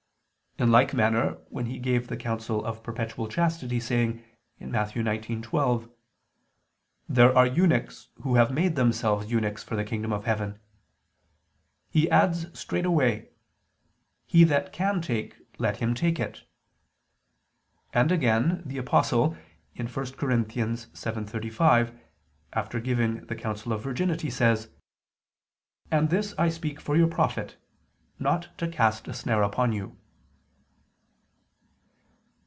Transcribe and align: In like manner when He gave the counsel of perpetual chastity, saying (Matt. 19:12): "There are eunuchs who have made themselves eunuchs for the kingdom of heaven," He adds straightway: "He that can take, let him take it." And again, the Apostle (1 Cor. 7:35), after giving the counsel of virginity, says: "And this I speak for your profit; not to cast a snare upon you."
In 0.57 0.69
like 0.69 0.93
manner 0.93 1.39
when 1.49 1.65
He 1.67 1.79
gave 1.79 2.07
the 2.07 2.17
counsel 2.17 2.63
of 2.65 2.83
perpetual 2.83 3.27
chastity, 3.29 3.79
saying 3.79 4.21
(Matt. 4.59 4.89
19:12): 4.89 5.89
"There 7.07 7.35
are 7.35 7.47
eunuchs 7.47 8.09
who 8.23 8.35
have 8.35 8.51
made 8.51 8.75
themselves 8.75 9.31
eunuchs 9.31 9.63
for 9.63 9.77
the 9.77 9.85
kingdom 9.85 10.11
of 10.11 10.25
heaven," 10.25 10.59
He 11.89 12.11
adds 12.11 12.47
straightway: 12.59 13.29
"He 14.27 14.43
that 14.43 14.73
can 14.73 15.01
take, 15.01 15.37
let 15.57 15.77
him 15.77 15.93
take 15.95 16.19
it." 16.19 16.43
And 17.93 18.11
again, 18.11 18.61
the 18.65 18.77
Apostle 18.77 19.37
(1 19.77 19.87
Cor. 19.87 20.03
7:35), 20.03 21.97
after 22.51 22.79
giving 22.81 23.25
the 23.27 23.35
counsel 23.35 23.71
of 23.71 23.81
virginity, 23.81 24.29
says: 24.29 24.69
"And 25.89 26.09
this 26.09 26.35
I 26.37 26.49
speak 26.49 26.81
for 26.81 26.97
your 26.97 27.07
profit; 27.07 27.55
not 28.19 28.49
to 28.59 28.67
cast 28.67 29.07
a 29.07 29.13
snare 29.13 29.43
upon 29.43 29.71
you." 29.71 29.97